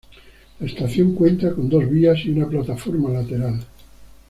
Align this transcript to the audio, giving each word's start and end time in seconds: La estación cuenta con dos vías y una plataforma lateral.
La 0.59 0.65
estación 0.65 1.13
cuenta 1.13 1.53
con 1.53 1.69
dos 1.69 1.87
vías 1.87 2.25
y 2.25 2.31
una 2.31 2.47
plataforma 2.49 3.11
lateral. 3.11 3.59